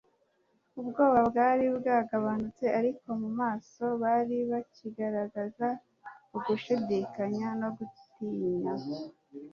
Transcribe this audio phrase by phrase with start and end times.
[0.79, 5.67] Ubwoba bwari bwagabanutse, ariko mu maso bari bakigaragaza
[6.35, 8.73] ugushidikanya no gutinya.